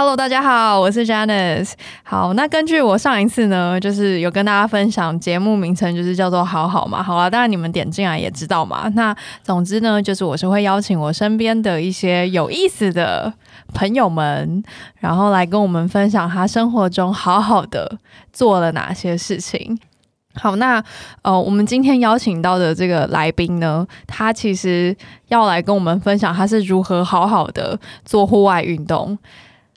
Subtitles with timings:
[0.00, 1.72] Hello，大家好，我是 Janice。
[2.04, 7.02] 好，那根据我上一次呢，就是有跟大家分享节目名称，就是叫做“好好”嘛。
[7.02, 8.90] 好了，当然你们点进来也知道嘛。
[8.94, 13.30] 那总之呢，就是我是会邀请我身边的一些有意思的
[13.74, 14.64] 朋友们，
[15.00, 17.98] 然后来跟我们分享他生活中好好的
[18.32, 19.78] 做了哪些事情。
[20.32, 20.82] 好，那
[21.20, 24.96] 呃，我们今天邀请到的这个来宾呢，他其实
[25.28, 29.18] 要来跟我们分享他是如何好好的做户外运动。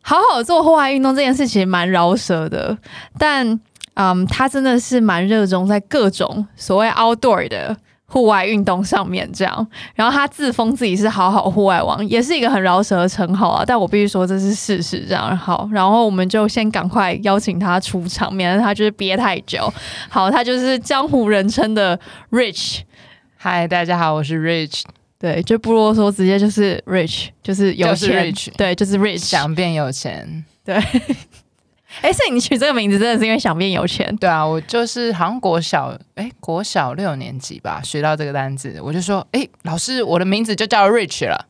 [0.03, 2.77] 好好做户外运动这件事情蛮饶舌的，
[3.17, 3.59] 但
[3.95, 9.67] 嗯，他真的是蛮热衷在各种所谓 outdoor 的户外运动上面这样。
[9.95, 13.63] 然后他自封自己是好好户外王，也是一个很饶舌的称号啊。
[13.65, 15.69] 但我必须说这是事实，这样好。
[15.71, 19.71] 然后我们就先赶快邀请他出场，免得他就是憋太久。
[20.09, 21.99] 好，他就是江湖人称的
[22.31, 22.81] Rich。
[23.37, 24.81] 嗨，大家好，我是 Rich。
[25.23, 30.75] 对，就不啰嗦，直接就是 rich，就是有钱，对，就是 rich，想变有钱，对。
[32.01, 34.13] 哎，所以你取这个名字真的是因为想变有钱？
[34.17, 41.45] 对啊，我就是好像国小，哎，国小六年级吧，学到这个单字，我就说，哎，老师，我的名字就叫 rich 了。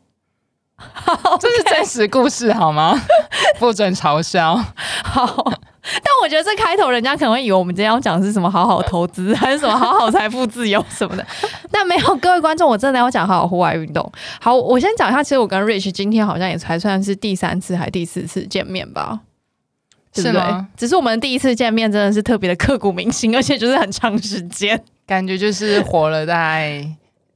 [1.41, 3.01] 这是真实故事好吗？
[3.57, 4.63] 不准嘲笑。
[5.03, 5.51] 好。
[6.01, 11.25] 但我觉得这开头，人家可能会以为我们今天要讲是什么好好投资， 还是什么好好财富自由什么的。
[11.69, 14.09] 但没有，各位观众，我真的要讲好好户外运动。
[14.39, 19.19] 好，我先讲一下，其实我跟 Rich 今天好像也才算是第三次还第四次见面吧？
[20.15, 20.69] 是吗？
[20.77, 26.87] 只是我们第一次见面真的是特别的刻骨铭心，而且就是很长时间，感觉就是活了大概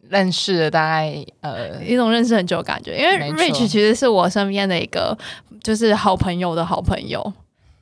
[0.10, 2.96] 认识了大概呃一种认识很久的感觉。
[2.96, 5.18] 因为 Rich 其实是我身边的一个
[5.62, 7.34] 就是好朋友的好朋友。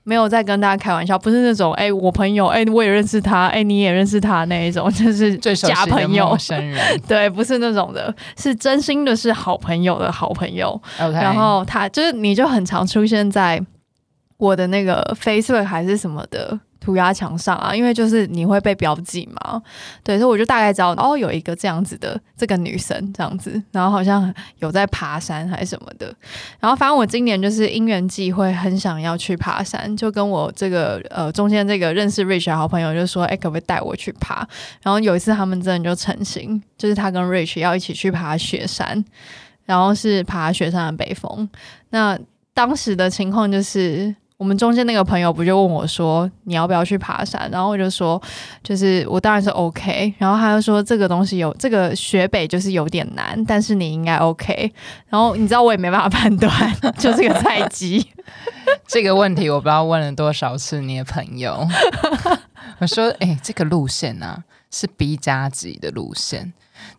[0.05, 10.79] 没有在跟大家开玩笑，不是那种哎，我朋友哎，我也认识他，哎，你也认识他那一种， 就是假朋友，陌生人， 对，不是那种的，是真心的，是好朋友的好朋友。
[10.97, 13.59] 然后他就是，你就很常出现在
[14.37, 16.59] 我的那个 Facebook 还是什么的。
[16.85, 19.59] 涂鸦墙上啊，因为就是你会被标记嘛，
[20.03, 26.13] 对，所以我就大概知道哦，有一个这样子的这个女生这样子，然后好像有在爬山还是什么的，
[26.59, 34.47] 然后反正我今年就是因缘际会，很想要去爬山，就跟我这个呃中间这个认识 Rich 的好朋友就说，哎，可不可以带我去爬？
[34.83, 39.03] 然后有一次他们真的就成型，就是他跟 Rich 要一起去爬雪山，
[39.65, 41.49] 然后是爬雪山的北峰。
[41.89, 42.19] 那
[42.53, 44.15] 当时的情况就是。
[44.37, 48.21] 我们中间那个朋友不就问我说：“你要不要去爬山？”然后我就说
[48.61, 54.69] ：“就是我当然是 OK。”然后他就说：“这个东西有这个雪北就是有点难，但是你应该 OK。”
[55.07, 56.51] 然后你知道我也没办法判断，
[56.99, 58.05] 就是个菜鸡。
[58.85, 61.65] 这个问题我不知道问了多少次你的朋友。
[62.79, 66.51] 我说：“哎，这个路线呢是 B 加级的路线。”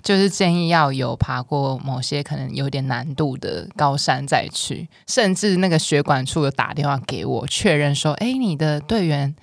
[0.02, 9.34] 就是建议要有爬过某些可能有点难度的高山再去，甚至那个血管处有打电话给我确认说：“哎，你的队员，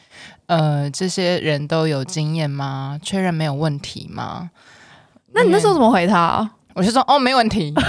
[0.47, 2.99] 呃，这些人都有经验吗？
[3.01, 4.51] 确认没有问题吗？”
[5.33, 6.49] 那你那时候怎么回他？
[6.73, 7.73] 我就说：“哦，没问题。”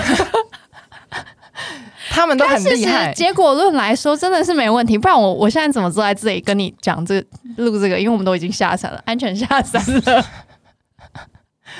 [2.10, 3.12] 他们都很厉害。
[3.12, 4.96] 结果论来说，真的是没问题。
[4.96, 7.20] 不然我我现在怎么坐在这里跟你讲这
[7.56, 7.98] 录这个？
[7.98, 10.24] 因为我们都已经下山了，安全下山了。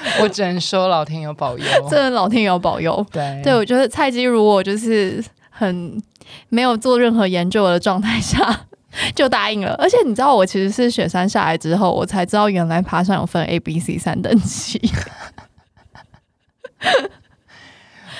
[0.21, 3.05] 我只能说老天有保佑， 真的老天有保佑。
[3.11, 6.03] 对，对我觉得蔡基如果就是很
[6.49, 8.67] 没有做任何研究的状态下
[9.15, 14.81] 就答应了，而且你知道我其实是雪山下来之后，我才知道原来爬山有分 A、B、C 三等级。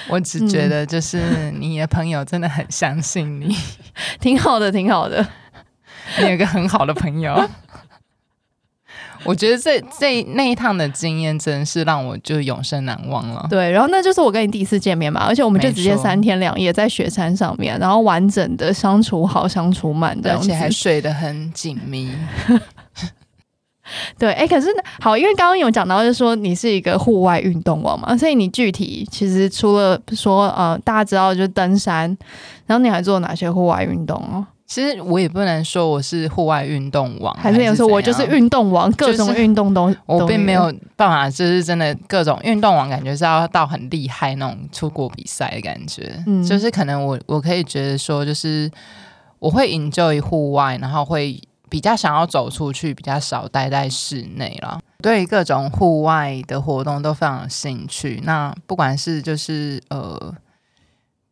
[0.09, 3.57] 我只觉得就是你的朋友真的很相信你，
[4.21, 5.27] 挺好的，挺好的，
[6.21, 7.49] 你有个很好的朋友。
[9.25, 13.47] 我觉得这这那一趟的经验真是让我就永生难忘了。
[13.51, 22.13] 对，然后那就是我跟你第一次见面嘛，而且我们就直接三天两夜在雪山上面，然后完整的相处好相处满，而且还睡得很紧密。
[24.19, 24.69] 对，哎，可是
[24.99, 32.17] 好，因为刚刚有讲到，就是说你是一个户外运动王嘛，所以你具体其实除了说呃大家知道就是登山，
[32.67, 34.47] 然后你还做哪些户外运动哦？
[34.67, 46.23] 其实我也不能说我是户外运动王，还是有时候我就是运动王，各种运动都我并没有办法，就是真的各种运动王，感觉是要到很厉害那种出国比赛的感觉。
[46.27, 48.71] 嗯，就是可能我我可以觉得说，就是
[49.39, 51.39] 我会 enjoy 户外，然后会
[51.69, 54.81] 比较想要走出去，比较少待在室内了。
[55.03, 58.23] 对各种户外的活动都非常有兴趣。
[58.25, 60.35] 那不管是就是呃。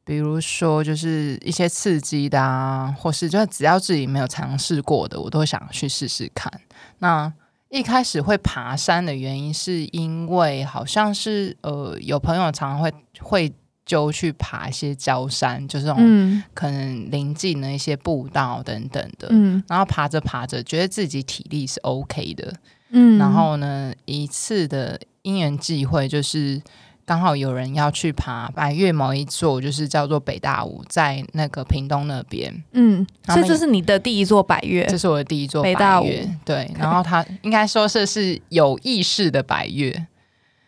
[0.05, 6.53] 比如说，就是一些刺激的啊，或是就只要自己没有尝试过的，我都想去试试看。
[6.99, 7.33] 那
[7.69, 13.53] 一开始会爬山的原因，是因为好像是呃，有朋友常常会会
[13.87, 19.29] 就去爬一些焦山，就是那种可能临近的一些步道等等的。
[19.31, 22.53] 嗯，然后爬着爬着，觉得自己体力是 OK 的。
[22.91, 26.61] 嗯，然后呢，一次的因缘际会，就是
[27.05, 32.63] 刚好有人要去爬百越某一座，就是叫做北大五，在那个屏东那边。
[32.73, 36.09] 嗯，所以这是你的第一座百越，这是我的第一座北大武。
[36.45, 39.91] 对，然后他应该说是是有意识的百越。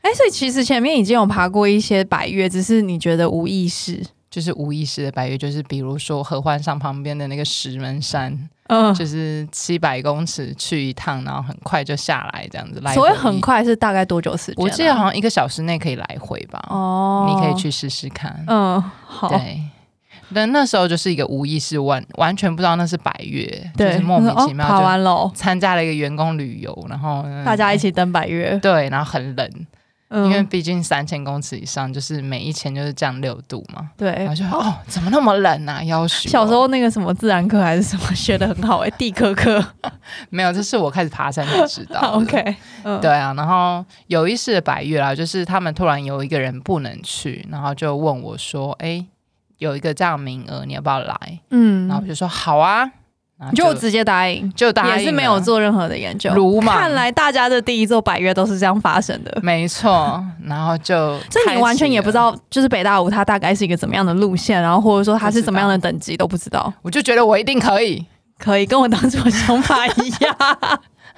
[0.03, 4.05] 哎，所以其实前面已经有爬过一些百越，只是你觉得无意识，
[4.35, 8.37] 就是无意识的白月，就是比如说合欢上旁边的那个石门山，
[8.67, 12.83] 嗯，就是七百公尺去一趟，然后很快就下来这样子。
[12.93, 14.55] 所谓很快是大概多久时间？
[14.57, 16.61] 我记得好像一个小时内可以来回吧。
[16.69, 18.45] 哦，你可以去试试看。
[18.49, 19.29] 嗯，好。
[19.29, 19.63] 对，
[20.35, 23.47] 但那时候就是一个无意识，完完全不知道那是百越，
[23.77, 29.49] 就是莫名其妙爬完了，参加了一个员工旅游，然后大家一起登百越，对，然后很冷。
[30.15, 33.91] 因为毕竟三千公尺以上，就是每一千就是降六度嘛。
[33.97, 35.83] 对，然后就哦，怎么那么冷啊？
[35.83, 36.29] 要死！
[36.29, 39.65] 小时候那个什么自然课还是什么学的很好哎，地科课
[40.31, 42.01] 没有，这是我开始爬山才知道。
[42.21, 42.57] OK，
[43.01, 49.05] 对啊，然后有一次的百越啦，就是他们突然有一个人不能去，然后就问我说：“哎，
[49.59, 52.91] 有一个这样名额，你要不要来？”嗯，然后我就说：“好啊。”
[53.53, 56.31] 就直接答应，就答应，也是没有做任何的研究。
[56.63, 60.23] 看来大家的第一座百月都是这样发生的，没错。
[60.45, 66.73] 然后就，这你完全也不知道，就是北大五它大概是一个怎么样的路线，然后或者说它是怎么样的等级都不知道。
[66.83, 68.05] 我就觉得我一定可以，
[68.39, 70.37] 可以跟我当初的想法一样。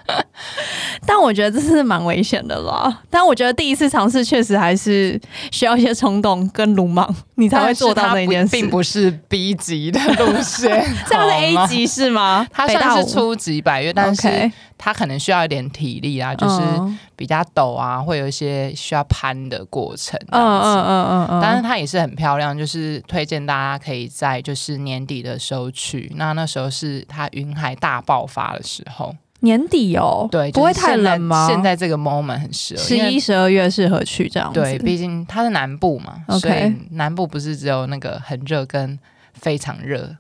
[1.06, 3.02] 但我觉得这是蛮危险的啦。
[3.10, 5.20] 但我觉得第一次尝试确实还是
[5.52, 8.50] 需要一些冲动跟鲁莽，你才会做到那件事。
[8.56, 12.46] 并不是 B 级的路线， 这样是 A 级是吗？
[12.52, 16.62] 它算是初级百越，但是它可能需要一点体力啊，就是
[17.14, 20.18] 比较陡啊，会有一些需要攀的过程。
[20.30, 21.40] 嗯嗯嗯嗯嗯。
[21.42, 26.12] 但是它也是很漂亮，就是推荐大家可以在就是年底的时候去。
[26.16, 29.14] 那那时候是它云海大爆发的时候。
[29.46, 31.46] 年底哦，对，不会太冷吗？
[31.48, 34.52] 现在这个 moment 很适合，十一、十二月适合去这样。
[34.52, 38.98] 对，毕竟它是南部嘛，所以南部不是只有那个很热跟
[39.32, 40.16] 非常热，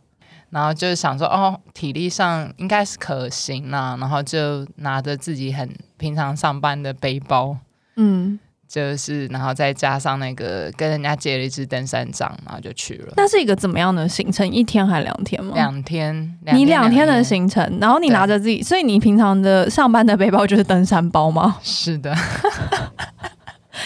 [0.50, 5.68] 然后就是想说，哦，体力上应该是可行啦，然后就拿着自己很
[5.98, 7.58] 平常上班的背包，
[7.96, 8.38] 嗯。
[8.68, 13.12] 就是，然后再加上那个跟人家借了一支登山杖，然后就去了。
[13.16, 14.48] 那是一个怎么样的行程？
[14.50, 15.52] 一天还两天吗？
[15.54, 16.36] 两天。
[16.52, 21.56] 你两天的行程，然后你拿着自己，所以你平常的上班的背包就是登山包吗？
[21.62, 22.14] 是的。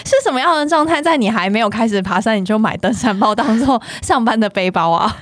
[0.04, 1.02] 是什么样的状态？
[1.02, 5.16] 在你还没有开始爬山，你就买登山包当做 上班的背包啊？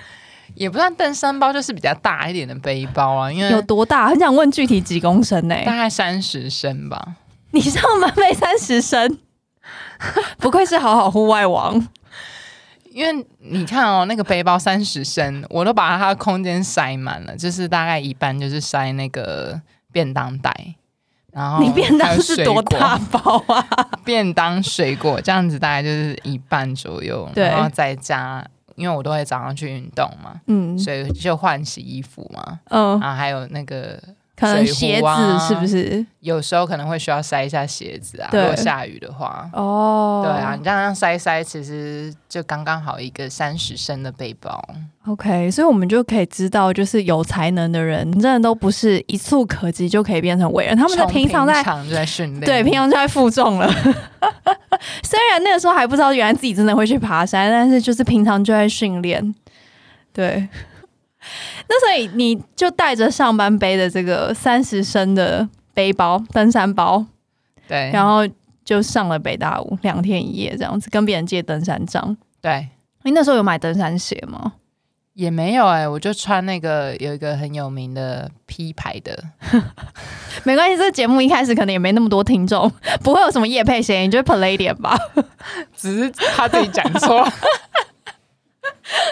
[0.54, 3.32] 也不算登山包，就是比较大一点的背包啊。
[3.32, 4.08] 因为有多大？
[4.08, 5.54] 很想问具体几公升呢？
[5.64, 7.16] 大概三十升吧。
[7.50, 9.18] 你上班背三十升？
[10.38, 11.74] 不愧是好好户外王，
[12.90, 19.60] 因为你看哦，那个背包三十升，我都把它的空间塞满了，就是大概一半就是塞那个
[19.92, 20.74] 便当袋，
[21.32, 23.66] 然后你便当是多大包啊？
[24.04, 28.44] 便当水果这样子大概就是一半左右，然后再加，
[28.76, 34.00] 因为我都会早上去运动嘛，嗯，所以就换洗衣服嘛，嗯，然后还有那个。
[34.38, 36.06] 可能鞋子是不是？
[36.20, 38.28] 有时候可能会需要塞一下鞋子啊。
[38.32, 44.62] 如果下雨的话，哦，对啊，你这样塞塞，其实就刚刚好一个三十升的背包。
[45.06, 50.76] OK，所以我们就可以知道，就是有才能的人，真的都不是一触可及就可以变成伟人。
[50.76, 53.68] 他们在平常在就在训练，对，平常就在负重了。
[55.02, 59.34] 虽然那个时候还不知道原来自己真的会去爬山，但是就是平常就在训练，
[60.12, 60.48] 对。
[61.68, 67.04] 那所以你就带着上班背的这个三十升的背包，登山包，
[67.68, 68.26] 对，然后
[68.64, 72.16] 就上了北大五两天一夜这样子，跟别人借登山杖。
[72.40, 72.68] 对，
[73.02, 74.54] 你那时候有买登山鞋吗？
[75.14, 79.20] 也没有哎，我就穿那个有一个很有名的 P 牌的，
[80.44, 80.76] 没关系。
[80.76, 82.70] 这个节目一开始可能也没那么多听众，
[83.02, 84.96] 不会有什么夜配鞋，你就 Palladium 吧？
[85.76, 87.28] 只是他自己讲错。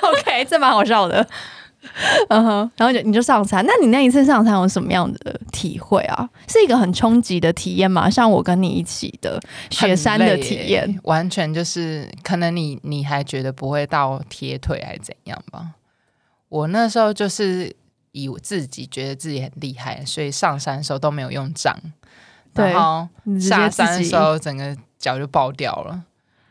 [0.03, 1.27] OK，这蛮好笑的。
[2.28, 6.28] 嗯哼，然后就你就上山，那你那一次上山有什么样的体会啊？
[6.49, 8.09] 是一个很冲击的体验吗？
[8.11, 9.40] 像我跟你一起的
[9.71, 15.71] 雪山的体验，完全就是可能你你还觉得不会到铁腿还是怎样吧？
[16.49, 17.75] 我那时候就是
[18.12, 21.76] 以我自己觉得自己很厉害，所以上山的时候都没有用杖，
[22.55, 23.09] 然后
[23.40, 26.02] 下山的时候整个脚就爆掉了，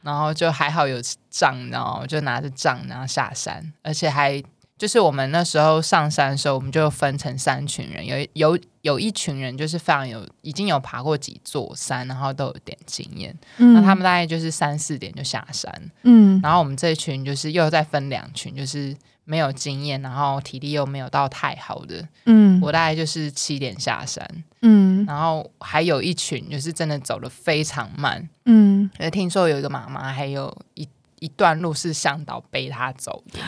[0.02, 0.98] 然后就还好有
[1.30, 4.42] 杖，然后就拿着杖然后下山，而且还。
[4.78, 13.34] 就是我们那时候上山的时候，我们就分成三群人，有有有一群人就是非常有已经有爬过几座山，然后都有点经验。
[13.58, 24.30] 那他们大概就是三四点就下山，嗯，然后我们这群就是又再分两群，就是没有经验，然后体力又没有到太好的，嗯，我大概就是七点下山，
[24.62, 30.86] 嗯，然后还有一群就是真的走的非常慢，嗯，听说有一个妈妈还有一
[31.20, 33.40] 一段路是向导背她走的。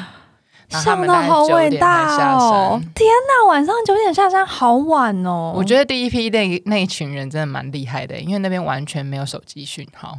[0.70, 2.82] 想的好伟大哦！
[2.94, 5.54] 天哪，晚上九点下山，好晚哦！
[5.56, 10.18] 我觉得第一批那那一群人真的蛮厉害的，因为那边完全没有手机讯号。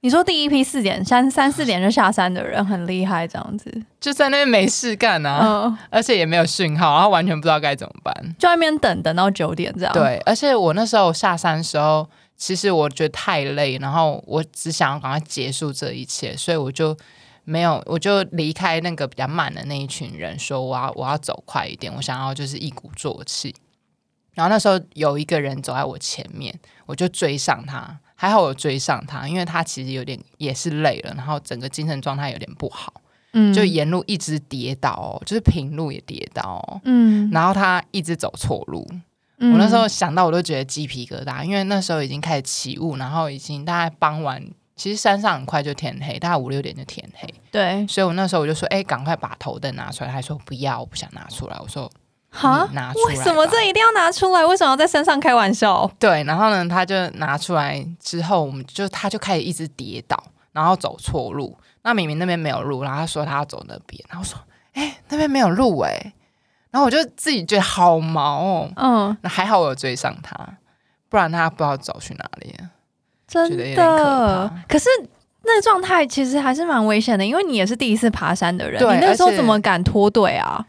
[0.00, 9.92] 你说第一批四点三三四点就下山的人很厉害，这样子就在那边没事干啊，而且也没有讯号，然后完全不知道该怎么办，就那边等等到九点这样。
[9.94, 16.94] 对，而且我那时候下山的时候，其实我觉得太累，然后我只想要赶快结束这一切，所以我就。
[17.44, 23.54] 没有，我就离开那个比较慢的那一群人，说我要我要走快一点，我想要就是一鼓作气。
[24.34, 26.56] 然后那时候有一个人走在我前面，
[26.86, 32.94] 我就追上他，还好我追上他，因为他其实有点也是累了，然后整个精神状态有点不好，
[33.32, 38.88] 嗯，就沿路一直跌倒，就是平路也跌倒，嗯，然后他一直走错路，
[39.38, 44.42] 我那时候想到我都觉得鸡皮疙瘩，因为那时候已经开始起雾，然后已经大概傍晚。
[44.82, 47.32] 其实山上很快就天黑，大概五六点就天黑。
[47.52, 51.88] 对，所以我那时候我就说：“哎，赶快把头灯拿出来。”他说：“不要，我不想拿出来。”我说
[52.30, 54.44] ：“好，拿出来。”为什么这一定要拿出来？
[54.44, 55.88] 为什么要在山上开玩笑？
[56.00, 60.20] 对，然后呢，他就拿出来之后，我们就他就开始一直跌倒，
[60.50, 61.56] 然后走错路。
[61.82, 64.36] 那明明那边没有路，然后他说他要走那边，然后说
[64.74, 66.12] ：“哎，那边没有路哎。”
[66.72, 68.72] 然后我就自己觉得好毛哦。
[68.74, 70.34] 嗯，那还好我有追上他，
[71.08, 72.52] 不然他不知道走去哪里。
[73.32, 74.88] 真的，可是
[75.44, 80.64] 那个状态其实还是蛮危险的，因为你也是第一次爬山的人，你那时候怎么敢脱队啊？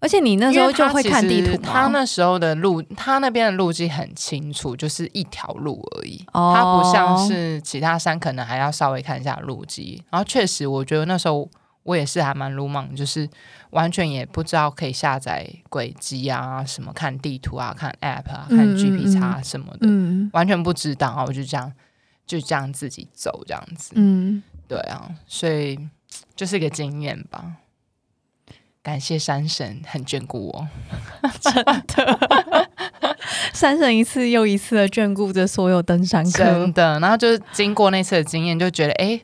[0.00, 6.24] 而且你那时候就会看地图他那时候的路，他那边的路径很清楚，就是一条路而已。
[6.32, 10.00] 它不像是其他山，可能还要稍微看一下路基。
[10.08, 11.48] 然后确实，我觉得那时候
[11.88, 13.28] 我也是还蛮鲁莽，就是
[13.70, 19.88] 完全也不知道可以下载轨迹啊，什么看地图啊，看 App 啊，看 GPS 什么的，
[20.32, 21.24] 完全不知道啊。
[21.26, 21.72] 我就这样。
[22.28, 25.78] 就这样自己走这样子，嗯，对啊，所以
[26.36, 27.54] 就是一个经验吧。
[28.82, 30.68] 感谢山神很眷顾我，
[31.40, 32.68] 真的，
[33.54, 37.00] 山神一次又一次的眷顾着所有登山客，真的。
[37.00, 39.18] 然后就是经过那次的经验，就觉得哎，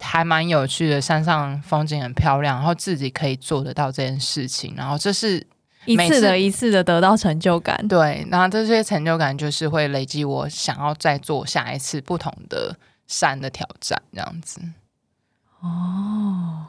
[0.00, 5.46] 还蛮有趣的，山上风景很漂亮，然后自己可以做得到这件事情，然后这是。
[5.86, 12.74] 一次的一次的得到成就感，对，然后这些成就感就是会累积我想要再做下一次不同的
[13.06, 14.62] 山的挑战，这样子。
[15.60, 16.68] 哦，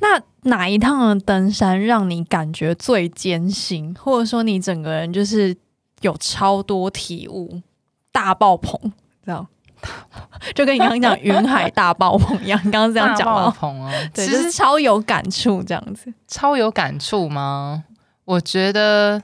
[0.00, 5.56] 那哪一趟的登山让你感觉最艰辛，或者说你整个人就是
[6.02, 7.60] 有超多体悟，
[8.12, 8.92] 大爆棚
[9.24, 9.48] 这样？
[10.54, 13.54] 就跟你刚刚讲 云海大爆棚一样，你刚刚这样讲吗？
[14.14, 17.84] 对，就是超有感触这样子，超有感触吗？
[18.24, 19.22] 我觉得，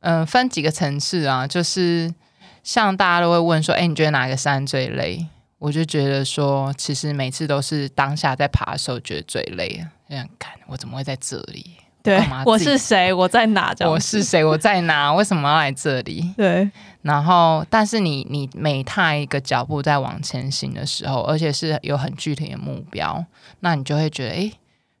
[0.00, 2.14] 嗯，分几个层次啊，就是
[2.62, 5.26] 像大家都会问说，哎，你觉得哪个山最累？
[5.58, 11.76] 我就觉得说，其实每次都是当下在爬的时候觉得最累，这样看我怎么会在这里？
[12.06, 13.12] 对，我是谁？
[13.12, 13.74] 我在哪？
[13.80, 14.44] 我是谁？
[14.44, 15.12] 我在哪？
[15.12, 16.32] 为什么要来这里？
[16.38, 16.70] 对。
[17.02, 23.24] 然后，但是你你每踏一个脚步在往前行的时候，而且是有很具体的目标，
[23.60, 24.52] 那你就会觉得，哎。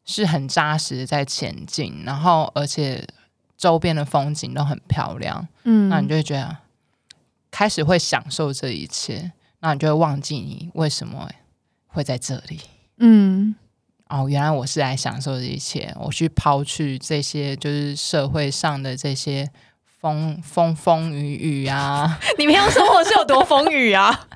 [0.08, 3.04] 是很扎实的在前进，然后而且
[3.58, 6.56] 周边的风景都很漂亮，嗯，那你就会觉得
[7.50, 11.28] 开始会享受这一切，那你就会忘记你为什么
[11.88, 12.60] 会在这里，
[12.98, 13.56] 嗯，
[14.08, 19.48] 哦，原来我是来享受这一切，我去抛去这些就是社会上的这些
[20.00, 24.28] 风风风雨雨啊，你平常生活是有多风雨啊？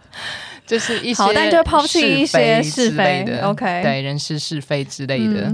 [0.66, 5.52] 就是一 些，但就抛弃一些是非的，OK，对人事是非之类的，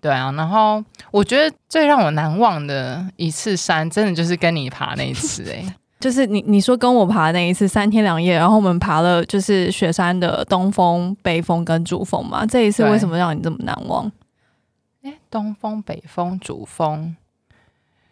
[0.00, 0.32] 对啊。
[0.32, 12.44] 然后我觉得最让我难忘的一次山，真的就是跟你爬那一次，哎，就是你你说跟我爬那一次三天两夜，然后我们爬了就是雪山的东峰、北峰跟主峰嘛。
[12.44, 14.10] 这一次为什么让你这么难忘？
[15.02, 17.14] 哎，东峰、北峰、主峰。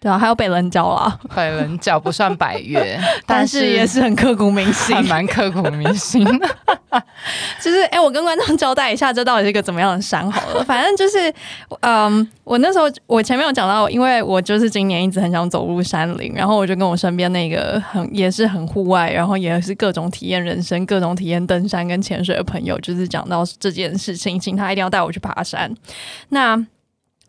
[0.01, 6.25] 对啊，还有北棱角啊， 北棱角不算百越， 但是也是很刻骨铭心，蛮刻骨铭心。
[7.61, 10.65] 就是，哎，我跟观众交代一下，这到底是一个怎么样的山好了。
[10.65, 11.33] 反正就是，
[11.83, 25.71] 嗯，我那时候我前面有讲到，因为我就是今年一直很想走入山林，然后我就跟我身边那个很也是很户外，然后也是各种体验人生、各种体验登山跟潜水的朋友，就是讲到这件事情，请他一定要带我去爬山。
[26.31, 26.57] 那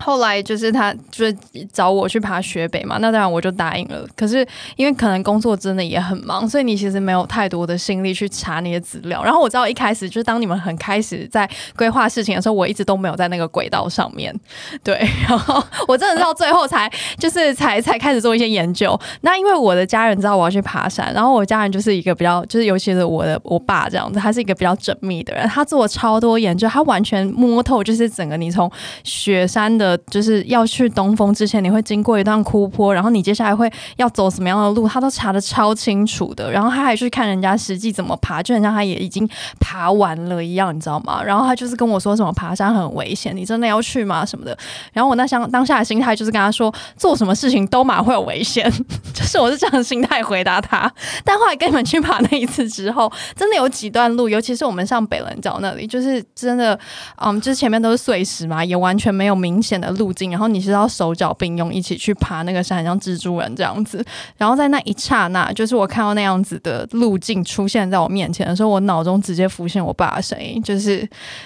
[0.01, 1.37] 后来就是他就是
[1.71, 4.05] 找我去爬雪北嘛，那当然我就答应了。
[4.15, 9.23] 可是因为可能工作真的也很忙，所以你其实没有太多的心力去查那些资料。
[9.23, 14.35] 然后我知道一开始就是当你们很开始在规划事情的时候，我一直都没有在那个轨道上面。
[14.83, 18.99] 对，然后我真的到最后才就是才才开始做一些研究。
[19.21, 28.69] 那因为我的家人知道我要去爬山，然后我家人就是一个比较就是尤其是我的我爸这样子，他是一个比较缜密的人，他做了超多研究，他完全摸透就是整个你从
[29.03, 29.90] 雪山的。
[30.09, 36.51] 就是要去东峰之前，你会经过一段枯坡，然后你接下来会要走什么样的路，他都查的超清楚的。
[36.51, 39.27] 然后他还去看人家实际怎么爬，就很像他也已经
[39.59, 41.21] 爬完了一样，你知道吗？
[41.23, 44.25] 然后他就是跟我说什么爬山很危险，你真的要去吗？
[44.25, 44.57] 什么的。
[44.93, 48.71] 然后我那想当下的心态就是跟他说，做什么事情都马会有危险，
[49.13, 50.91] 就是我是这样的心态回答他。
[51.25, 56.79] 但后来跟你们去爬那一次之后，真的有几段路，尤其是我们上北棱角那里，就是真的，
[57.17, 59.80] 嗯，就是前面都是碎石嘛，也完全没有明显。
[59.81, 64.05] 的路径，然后你是要手脚并用一起去爬那个山，像蜘蛛人这样子。
[64.37, 71.05] 然后在那一刹那，就是我看到那样子的路径出现在我面前的时候，我脑中直接浮现我爸的声音，就是，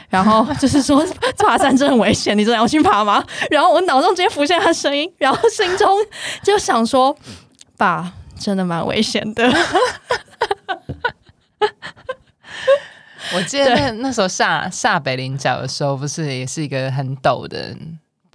[0.09, 1.03] 然后就是说
[1.37, 3.25] 爬山真的很危险，你真的要去爬吗？
[3.49, 5.87] 然后我脑中直接浮现他声音，然后心中
[6.43, 7.15] 就想说，
[7.77, 9.49] 爸，真的蛮危险的。
[13.35, 17.75] 我记得那时候下下北林角的时候，不是也是一个很陡的。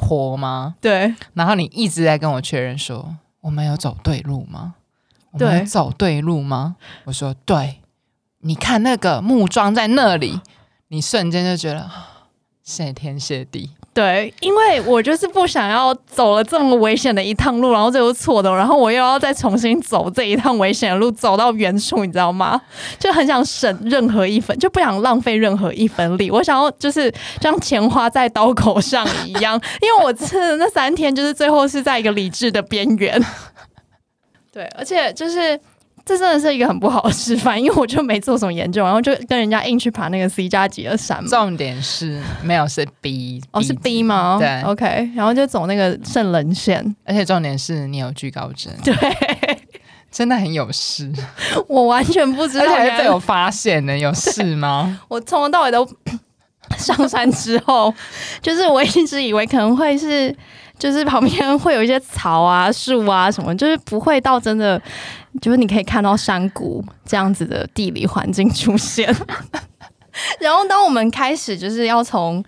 [0.00, 0.76] 坡吗？
[0.80, 4.76] 对，然后你一直在跟我确认说，我们有走对路吗？
[5.32, 6.76] 我们有，走对路吗？
[7.04, 7.80] 我说对，
[8.38, 10.40] 你看那个木桩在那里，
[10.88, 11.90] 你瞬间就觉得
[12.62, 13.72] 谢天谢地。
[13.92, 22.60] 对，因为我就是不想要走了这么危险的一趟路，然后最后错的，然后我又要再重新走这一趟危险的路，走到原处，你知道吗？
[23.00, 26.30] 就很想省任何一分，就不想浪费任何一分力。
[26.30, 33.20] 我想要就是将钱花在刀口上一样，因为我吃的那三天就是最后是在一个理智的边缘。
[34.52, 35.60] 对，而且就是。
[36.10, 41.24] 这真的是一个很不好的示范，因为我就没做什么研究，然后就跟人家硬去爬那个 C 加级的山。
[41.26, 44.36] 重点是没有是 B 哦，是 B 吗？
[44.40, 48.92] 对，OK，然后就走那个圣人线，而且重点是你有惧高症，对，
[50.10, 51.08] 真的很有事。
[51.68, 54.98] 我完全不知道，而且被我发现了，有事吗？
[55.06, 55.88] 我从头到尾都
[56.76, 57.94] 上山之后，
[58.42, 60.36] 就是我一直以为可能会是。
[60.80, 64.80] 就是旁边会有一些草啊、树啊什么，就是不会到真的，
[65.40, 69.06] 就是你可以看到山谷这样子的地理环境出现。
[70.40, 72.44] 然后，当我们开始就是要从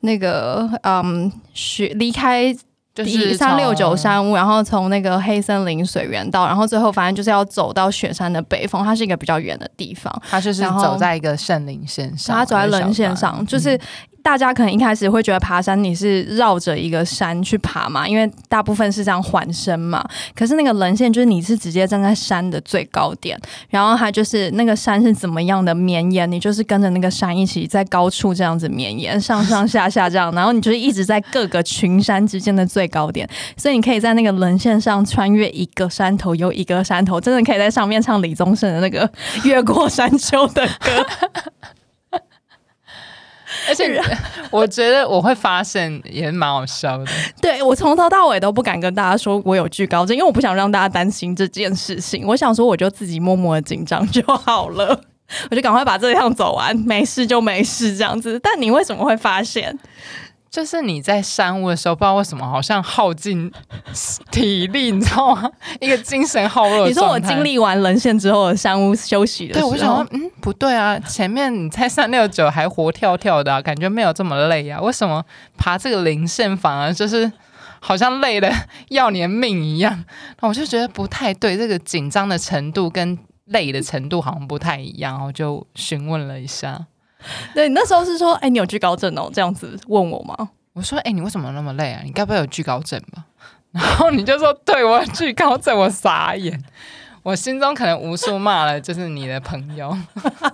[0.00, 2.54] 那个嗯雪离开
[2.94, 10.12] 就是三六九山屋，然后从那个黑森林水源道，然后最后反正就是要走到雪山的北峰，它是一个比较远的地方。
[10.30, 13.78] 它就是走在一个圣林线上，它走在棱线上，就是。
[14.22, 20.04] 大家可能一开始会觉得爬山你是绕着一个山去爬嘛，因为大部分是这样缓升嘛。
[20.34, 39.10] 可是那个棱线就是你是直接站在山的最高点，然后它就是那个山是怎么样的绵延，你就是跟着那个山一起在高处这样子绵延，上上下下这样，然后你就是一直在各个群山之间的最高点，所以你可以在那个棱线上穿越一个山头又一个山头，真的可以在上面唱李宗盛的那个
[39.44, 41.06] 越过山丘的歌。
[43.68, 44.00] 而且
[44.50, 47.06] 我觉得我会发现也蛮好笑的。
[47.40, 52.26] 对我从头到尾都不敢跟大家说我有惧高症，因为我不想让大家担心这件事情。
[52.26, 55.00] 我想说我就自己默默的紧张就好了，
[55.50, 58.38] 我就赶快把这一趟走完，没事就没事这样子。
[58.42, 59.78] 但你为什么会发现？
[60.50, 63.50] 就是你在山屋的时候，不知道为什么好像耗尽
[64.32, 65.48] 体力，你知道吗？
[65.80, 66.88] 一个精神耗弱。
[66.88, 75.24] 你说我经历完沦陷之后的山屋休息的时候，对我想说，嗯，不对啊，前面你在三六九还活跳跳的，感觉没有这么累啊，为什么
[75.56, 77.30] 爬这个零线反而就是
[77.78, 78.52] 好像累的
[78.88, 80.04] 要你的命一样？
[80.40, 86.86] 那我就觉得不太对，这个紧张的程度跟累的程度好像不太一样，我就询问了一下。
[87.54, 89.30] 对你那时候是说，哎，你有惧高症哦？
[89.32, 90.50] 这样子问我吗？
[90.72, 92.00] 我说，哎，你为什么那么累啊？
[92.04, 93.24] 你该不会有惧高症吧？
[93.72, 96.60] 然后你就说，对我有惧高症，我傻眼，
[97.22, 99.96] 我心中可能无数骂了，就是你的朋友，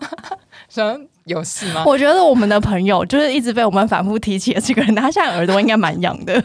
[0.69, 1.85] 说有事吗？
[1.87, 6.43] 我觉得我们的朋友就是一直被我们反复提起的这个人，他现在耳朵应该蛮痒的，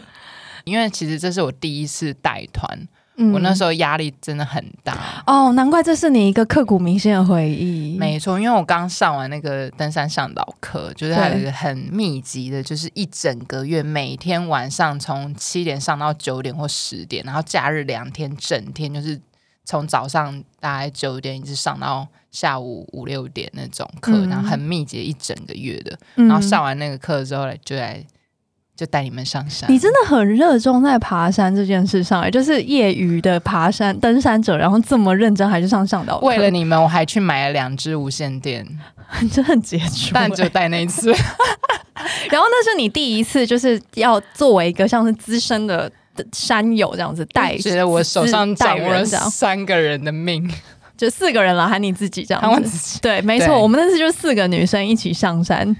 [0.64, 2.88] 因为其实这是我第一次带团。
[3.16, 7.96] 我那时候压力真的很大哦，难怪这是你一个刻骨铭心的回忆。
[7.98, 19.20] 没错，因为我刚上完那个登山向导课，就是有一个很密集的，就是一整个月，每天晚上从七点上到九点或十点，然后假日两天整天就是
[19.66, 25.98] 从早上大概九点一直上到下午五六点那种课，然后很密集一整个月的。
[26.14, 28.02] 然后上完那个课之后，就来。
[28.82, 29.70] 就带你们上山。
[29.70, 36.18] 你真的很热衷在爬山这件事上，就是业余的爬山登山者，然后这么认真还是上向导。
[36.18, 38.66] 为了你们，我还去买了两只无线电，
[39.30, 40.10] 真的很杰出。
[40.14, 41.12] 但就带那一次，
[42.28, 45.88] 然后那是你第一次，就是要作为一个像是资深的
[46.32, 50.52] 山友这样子带，觉得我手上掌握了三个人的命。
[50.96, 53.00] 就四个人了，喊你自己这样子。
[53.00, 55.76] 对，没错，我们那次就四个女生一起上山，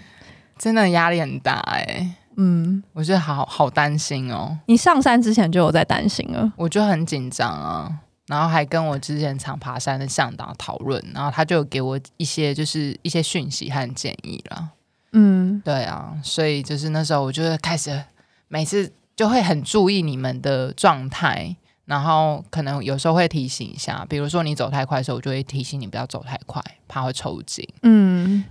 [0.58, 2.08] 真的压力很大哎。
[2.36, 4.58] 嗯，我觉得好好担心哦。
[4.66, 6.52] 你上山之前就有在担心了？
[6.56, 7.90] 我就很紧张啊，
[8.26, 14.70] 然后还跟我之前常爬山的向导讨论，然后他就给我一些就是一些讯息和建议了。
[15.12, 18.02] 嗯，对啊，所以就是那时候我就开始
[18.48, 21.56] 每次就会很注意你们的状态。
[21.84, 27.68] 然后可能有时候会提醒一下，比如说你走太快的时候，我就会提醒你不要走太快，怕会抽筋。
[27.82, 28.44] 嗯，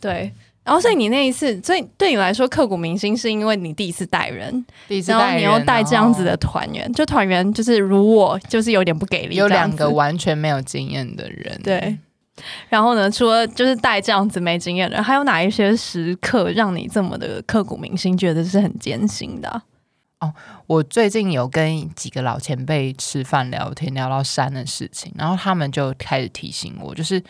[0.00, 0.34] 对。
[0.70, 11.60] 然后所以你那一次，所以对你来说刻骨铭心，是因为你第一次带人，第一次带人，你又带这样子的团员，就团员就是如我，就是有点不给力，有两个完全没有经验的人。
[11.64, 11.98] 对。
[12.68, 19.62] 然后呢，除了就是带这样子没经验的人，还有哪一些时刻让你这么的刻骨铭心，觉得是很艰辛的？
[20.20, 20.32] 哦，
[20.68, 27.20] 我最近有跟几个老前辈吃饭聊天，聊到山的事情，然后他们就开始提醒我，就是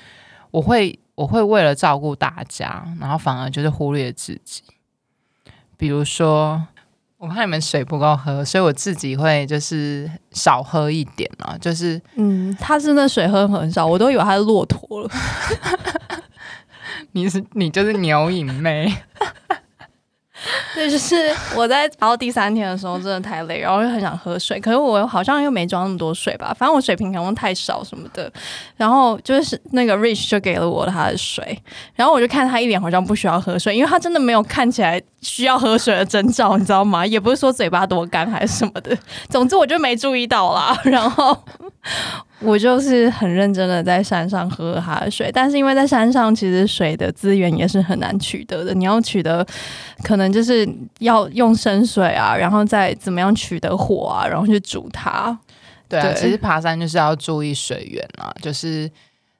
[0.50, 4.62] 我会我会为了照顾大家，然后反而就是忽略自己。
[5.76, 6.66] 比如说，
[7.18, 11.58] 我怕你们水不够喝，所以我自己会就是少喝一点啊。
[11.60, 15.10] 就是嗯，他真的水喝很少，我都以为他是骆驼了。
[17.12, 18.90] 你是你就是牛饮妹。
[20.74, 28.32] 对，就是我在熬第三天的时候，真的太累，然后又很想喝水，可是我好像又没装那么多水吧，反正我水瓶可能太少什么的。
[28.76, 31.60] 然后就是那个 Rich 就给了我他的水，
[31.94, 37.04] 然后我就看他一脸好像不需要喝水，因为他真的没有看起来需要喝水的征兆，你知道吗？
[37.04, 38.96] 也不是说嘴巴多干还是什么的，
[39.28, 40.78] 总之我就没注意到啦。
[40.84, 41.44] 然后。
[42.40, 48.74] 我就是很认真的在山上喝他的水，但是因为在山上，其实水的资源也是很难取得的。
[48.74, 49.46] 你要取得，
[50.02, 50.68] 可能就是
[51.00, 55.38] 要用生水啊，然后再怎么样取得火啊，然后去煮它。
[55.88, 58.32] 对啊，其实爬山就是要注意水源啊。
[58.40, 58.90] 就是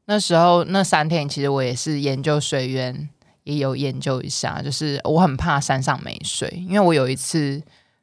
[0.07, 3.09] 那时候那三天，其实我也是研究水源，
[3.45, 4.61] 也有研究一下。
[4.63, 7.63] 就是我很怕山上没水，因为我有一次。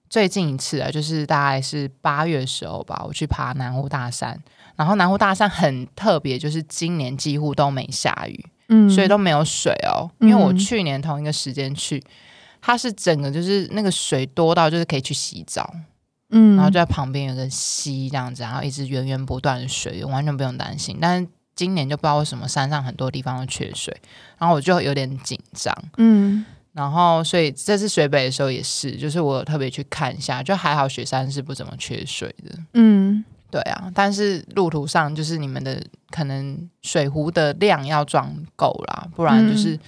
[0.10, 4.40] 最近一次啊，就是大概是八月的时候吧，我去爬南湖大山。
[4.76, 10.08] 然后南湖大山很特别，就是今年几乎都没下雨，嗯，所以都没有水哦。
[10.20, 12.04] 因为我去年同一个时间去，
[12.62, 15.74] 它是整个就是那个水多到就是可以去洗澡，
[16.30, 21.00] 嗯，然后就在旁边有个溪这样子，然后一直源源不断的水，完全不用担心。
[21.02, 24.00] 但是今年就不知道为什么山上很多地方都缺水，
[24.38, 26.46] 然后我就有点紧张，嗯。
[26.78, 32.56] 然后，所以这次水北的时候也是，就是我特别去看一下，就还好雪山是不怎么缺水的。
[32.76, 39.80] 嗯，对啊，但是路途上就是你们的可能水壶的量要装够啦，不然就是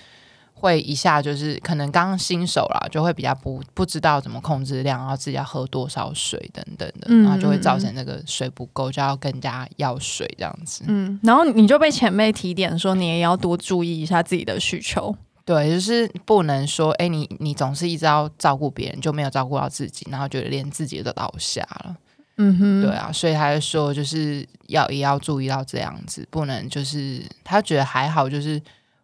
[0.56, 10.86] 会一下就是可能刚新手啦，就会比较不不知道怎么控制量，然后自己要喝多少水等等的，然后就会造成那个水不够，就要更加要水这样子。
[10.88, 15.16] 嗯，然后你就被前辈提点说，你也要多注意一下自己的需求。
[15.50, 21.98] 对，就是不能说，哎，你你总是一直要照顾别人，就没有照顾到自己，然后觉得连自己都倒下了。
[22.38, 28.62] 嗯哼，对啊，所以他就说，就是要也要注意到这样子，不能就是他觉得还好，就是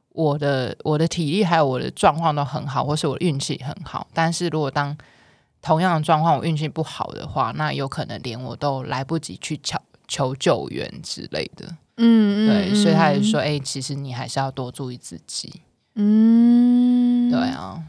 [0.10, 4.06] 我的我的体力还有我的状况都很好，或是我运气很好。
[4.14, 4.96] 但是如果当
[5.64, 11.66] 同样的状况我运气不好的话，那有可能连我都来不及去求求救援之类的。
[11.98, 15.62] 嗯嗯，对，所以他就说，哎，其实你还是要多注意自己。
[15.96, 17.82] 嗯，对啊。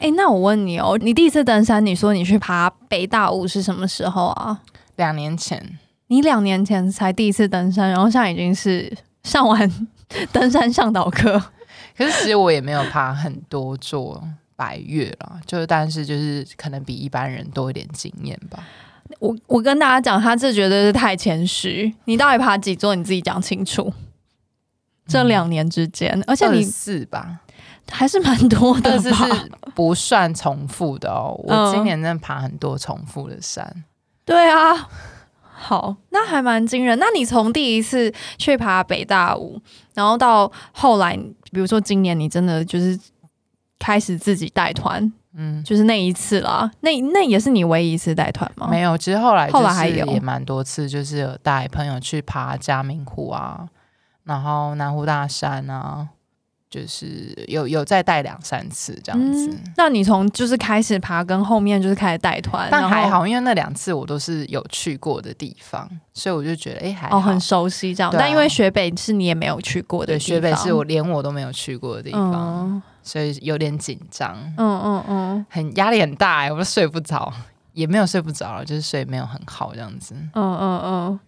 [0.00, 4.60] 哎，那我问你哦，你第一次登山，你说你去爬北大雾是什么时候啊？
[4.96, 5.78] 两年前。
[6.08, 8.92] 你两年前才第一次登山，然后现在已经是
[9.24, 9.70] 上完
[10.30, 11.42] 登山向导课。
[11.96, 14.22] 可是其实我也没有爬很多座
[14.56, 18.62] 百越了，就是但是就是可能比一般人多一点经验吧。
[19.20, 21.94] 我我跟大家讲，他这绝对是太谦虚。
[22.04, 22.94] 你到底爬几座？
[22.94, 23.92] 你自己讲清楚。
[25.06, 27.40] 这两年之间，而且你四吧，
[27.90, 29.26] 还是蛮多的吧？
[29.26, 31.34] 是不算重复的哦。
[31.42, 33.84] 我今年真的爬很多重复的山。
[34.24, 34.88] 对啊，
[35.42, 36.98] 好，那还蛮惊人。
[36.98, 39.60] 那你从第一次去爬北大五，
[39.94, 41.16] 然后到后来，
[41.50, 42.98] 比如说今年，你真的就是
[43.78, 46.70] 开始自己带团，嗯，就是那一次啦。
[46.80, 48.68] 那那也是你唯一一次带团吗？
[48.70, 53.66] 没有，其实后来后来还有也蛮多次，就是有带朋友去爬嘉明湖啊。
[54.24, 56.08] 然后南湖大山啊，
[56.70, 59.54] 就是有有再带两三次这样子。
[59.76, 68.10] 那你从就是开始爬跟后面就是开始带团，但还好，因为那两次我都是有去过的地方，所以我就觉得哎还哦很熟悉这样。
[68.16, 74.34] 但因为雪北是你也没有去过的地方，雪北是我连我都没有去过的地方，所以有点紧张。
[74.56, 77.30] 嗯嗯嗯，很压力很大哎，我都睡不着，
[77.72, 80.14] 也没有睡不着了，就是睡没有很好这样子。
[80.32, 81.20] 嗯嗯嗯。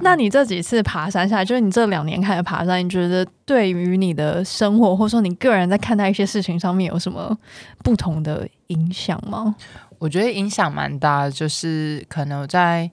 [0.00, 7.36] 那你这几次爬山下来，就是你这两年开始爬山，你觉得对于你的生活，或者说你个人在看待一些事情上面有什么
[7.84, 9.54] 不同的影响吗？
[9.98, 12.90] 我觉得影响蛮大的，就是可能在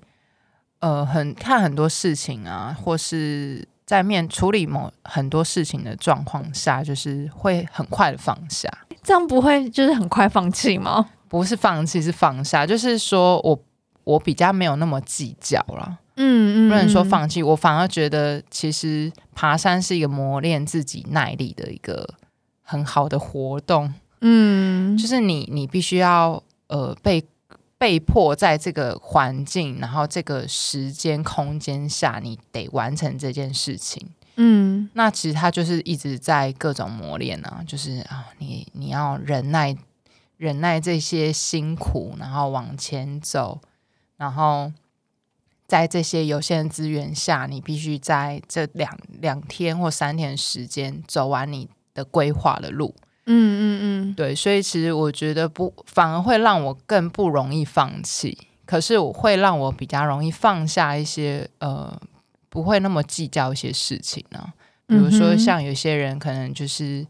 [0.80, 8.70] 呃很看很多事情啊，或是在面处理某很多事情的状况下，就是会很快的放下。
[9.04, 11.08] 这样不会就是很快放弃吗？
[11.28, 12.66] 不是放弃，是放下。
[12.66, 13.60] 就是说我
[14.04, 16.00] 我比较没有那么计较了。
[16.18, 22.08] 嗯嗯，不能说放弃，我反而觉得其实爬山是一个磨练自己耐力的一个
[22.62, 23.94] 很好的活动。
[24.22, 27.22] 嗯，就是你你必须要呃被
[27.78, 34.08] 被迫在这个环境，然后这个时间空间下，你得完成这件事情。
[34.38, 39.76] 嗯，那其实他就是一直在各种磨练啊，就是啊，你你要忍耐
[40.38, 43.60] 忍耐这些辛苦，然后往前走，
[44.16, 44.72] 然后。
[45.68, 52.94] 在这些有限的资源下，你必须在这两两天或三天时间走完你的规划的路。
[53.28, 58.38] 嗯嗯嗯，对，所以其实我觉得不，反而会让我更不容易放弃。
[58.66, 62.00] 可是我会让我比较容易放下一些呃，
[62.50, 64.54] 不会那么计较一些事情呢。
[64.88, 67.06] 比如说像有些人可能就是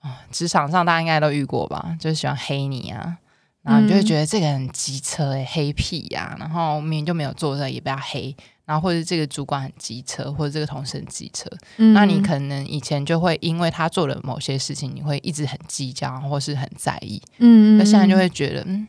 [0.00, 3.18] 啊，职场上大家应该都遇过吧，就是喜欢黑你啊。
[3.64, 6.36] 然后你就会觉得这个人机车哎，黑屁呀！
[6.38, 8.36] 然后明明就没有做这，也被他黑。
[8.66, 11.50] 然后或者这个主管很机车，或者这个同事很机车。
[11.76, 17.20] 那你可能以前就会因为他做了某些事情，你会一直很计较，或是很在意。
[17.38, 18.86] 嗯那现在就会觉得，嗯，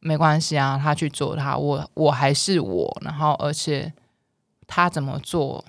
[0.00, 3.00] 没关系啊，他去做他，我我还是我。
[3.02, 3.92] 然后而且
[4.66, 5.64] 他怎么做，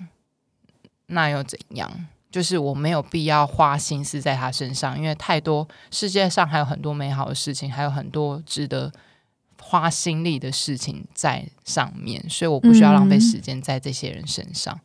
[1.06, 1.90] 那又怎样？
[2.32, 8.90] 就是我没有必要花心思在他身上，因为太多世界上还有很多美好的事情，还有很多值得
[9.60, 14.80] 花心力的事情在上面，所以我不需要浪费时间在这些人身上。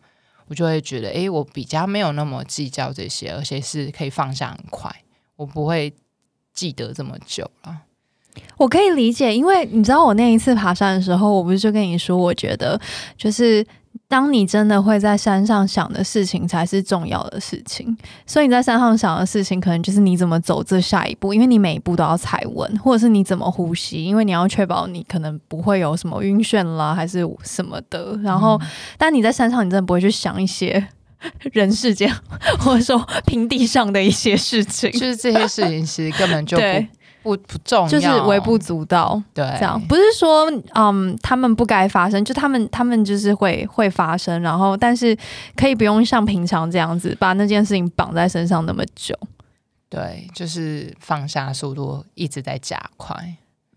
[0.48, 4.94] 我就会觉得，哎，我比较没有那么计较这些，而且是可以放下很快，
[5.38, 5.94] 我不会
[6.54, 7.84] 记得这么久了。
[8.58, 12.80] 我可以理解，因为你知道，我那一次爬山的时候，我不是就跟你说，我觉得
[13.18, 13.66] 就是。
[14.10, 28.18] 当你真的会在山上想的事情才是重要的事情，所以你在山上想的事情，可能就是你怎么走这下一步，因为你每一步都要踩稳，或者是你怎么呼吸，因为你要确保你可能不会有什么晕眩啦，还是什么的。
[28.24, 28.60] 然后，
[28.98, 30.88] 但你在山上，你真的不会去想一些
[31.52, 32.10] 人世间，
[32.60, 36.64] 或者说平地上的一些事情，就是这些事情其实根本就不。
[37.36, 39.22] 不不重要，就是微不足道。
[39.34, 45.18] 对，这样不是说嗯，他们不该发生，就他们他们就是会会发生，然后但是
[45.56, 49.14] 可以不用像平常这样子把那件事情绑在身上那么久。
[49.90, 53.16] 对，就是放下速度一直在加快。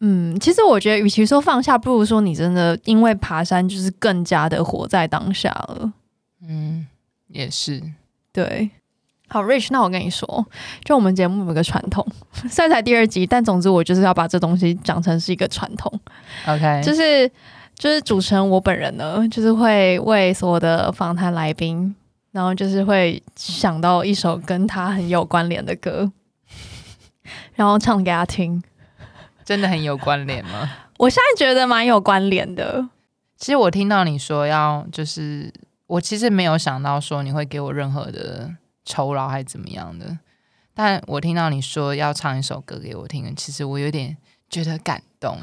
[0.00, 5.92] 嗯，其实我觉得，与其说放下，不如说你真的因为爬山，就是更加的活在当下了。
[6.48, 6.86] 嗯，
[7.28, 7.82] 也是，
[8.32, 8.70] 对。
[9.32, 10.44] 好，Rich，那我跟你说，
[10.84, 12.04] 就我们节目有个传统，
[12.50, 16.00] 虽然才第二集，但总之我就是要把这东西讲成是一个传统。
[16.48, 17.30] OK，就是
[17.78, 21.94] 就是主持人我本人呢，就是会为所有的访谈来宾，
[22.32, 26.10] 然后就是会想到一首跟他很有关联的歌，
[27.54, 28.60] 然后唱给他听。
[29.44, 30.68] 真的很有关联吗？
[30.98, 32.84] 我现在觉得蛮有关联的。
[33.36, 35.52] 其实我听到你说要，就是
[35.86, 38.50] 我其实没有想到说你会给我任何的。
[38.90, 40.18] 酬劳还是怎么样的？
[40.74, 44.16] 但我听到你说要唱一首歌给我听，其实我有点
[44.48, 45.38] 觉得感动。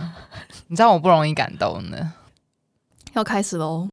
[0.68, 2.12] 你知道我不容易感动的。
[3.14, 3.88] 要开始喽。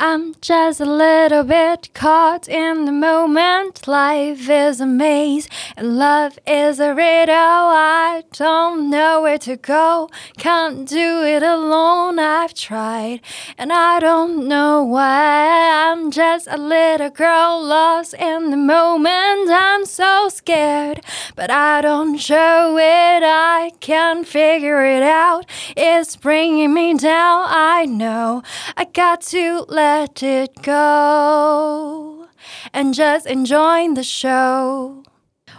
[0.00, 3.88] I'm just a little bit caught in the moment.
[3.88, 7.34] Life is a maze and love is a riddle.
[7.34, 10.08] I don't know where to go.
[10.36, 12.20] Can't do it alone.
[12.20, 13.22] I've tried
[13.58, 15.90] and I don't know why.
[15.90, 19.50] I'm just a little girl lost in the moment.
[19.50, 21.00] I'm so scared,
[21.34, 23.22] but I don't show it.
[23.24, 25.44] I can't figure it out.
[25.76, 27.46] It's bringing me down.
[27.48, 28.44] I know
[28.76, 32.26] I got to let let it go
[32.74, 35.02] and just enjoy the show。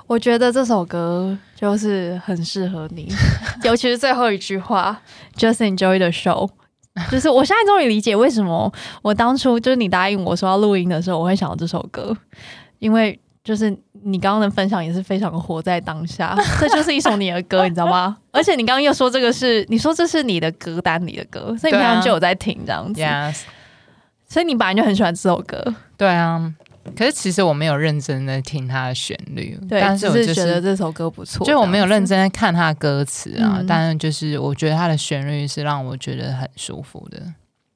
[0.06, 3.12] 我觉得这首歌就是很适合你，
[3.66, 5.02] 尤其是最后一句话
[5.36, 6.48] ，just enjoy the show。
[7.10, 12.16] 就是我现在终于理解为什么我当初就是你答应我说要录音的时候，我会想到这首歌，
[12.78, 18.18] 因为就是你刚刚的分享也是非常活在当下， 这就是一首你的歌，你知道吗？
[18.32, 23.02] 而且你刚刚又说这个是，你说这是你的歌单里的歌，所以你平常就有在听这样子。
[24.30, 25.62] 所以你本来就很喜欢这首歌。
[25.98, 26.54] 对啊，
[26.96, 31.46] 可是其实我没有认真的听它的旋律，但是我是觉得这首歌不错。
[31.46, 37.22] 就我没有认真的看它的歌词啊，但是就是我觉得它的旋律是让我觉得很舒服的。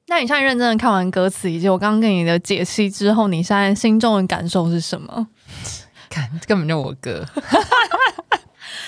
[0.06, 5.26] 那你现在认真的看完歌词以及我刚刚跟你的解析之后，你现在心中的感受是什么？
[6.08, 7.24] 看，根本就我歌，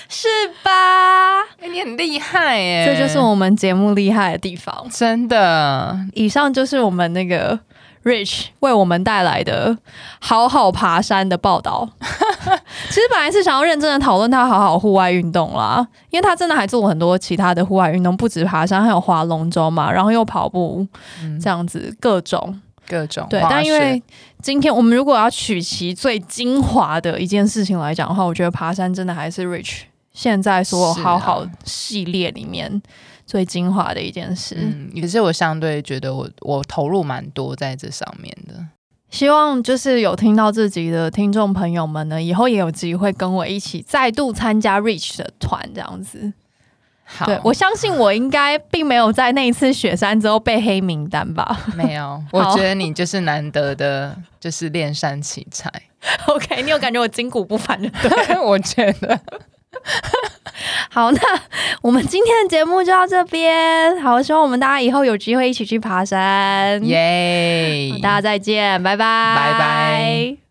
[0.09, 0.29] 是
[0.63, 1.43] 吧？
[1.61, 5.99] 哎，你很厉害哎，这就是我们节目厉害的地方，真的。
[6.15, 7.59] 以上就是我们那个。
[8.05, 9.77] Rich 为我们带来的
[10.21, 11.89] 好好爬山的报道，
[12.89, 20.87] 其实本来是想要认真的讨论他好好户外运动啦，因为他真的还做了很多其他的户外运动，不止爬山，还有划龙舟嘛，然后又跑步，
[21.43, 23.27] 这样子各种各种。
[23.29, 24.01] 对，但因为
[24.41, 29.81] 今天我们如果要取其最精华的一件事情来讲的话，我觉得爬山真的还是 Rich
[30.17, 32.83] 现在所有好好系列里面。
[33.29, 38.55] 最精华的一件事，嗯，可是我相对觉得我我投入蛮多在这上面的。
[39.11, 46.33] 希望就是有听到自己的听众朋友们呢，以后也有机会跟我一起再度参加 Rich 的团这样子。
[47.25, 51.67] 对我相信我应该并没有在那一次雪山之后被黑名单吧？
[51.75, 55.69] 没有，我觉得你就是难得的，就是练山奇才。
[56.29, 57.91] OK，你有感觉我筋骨不凡的？
[58.01, 59.21] 对， 我觉得。
[60.91, 61.21] 好，那
[61.83, 64.01] 我们今天的节目就到这边。
[64.01, 66.83] 好，希望我们大家以后有机会一起去爬山。
[66.85, 67.93] 耶！
[68.03, 70.46] 大家再见，拜拜，拜拜。